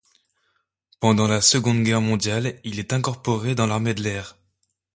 [0.99, 4.35] Pendant la seconde guerre mondiale il est incorporé dans l'armée de l'air.